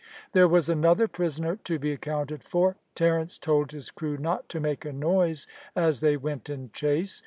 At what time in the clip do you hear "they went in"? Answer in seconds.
6.01-6.71